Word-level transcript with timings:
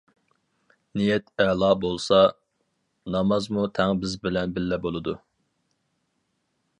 نىيەت 0.99 1.27
ئەلا 1.43 1.67
بولسا، 1.83 2.21
نامازمۇ 3.15 3.65
تەڭ 3.79 3.95
بىز 4.05 4.15
بىلەن 4.27 4.57
بىللە 4.59 4.81
بولىدۇ. 4.87 5.17